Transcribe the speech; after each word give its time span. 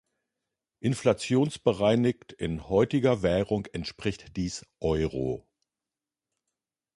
Inflationsbereinigt 0.79 2.33
in 2.33 2.67
heutiger 2.67 3.21
Währung 3.21 3.67
entspricht 3.67 4.35
dies 4.35 4.65
Euro. 4.79 5.45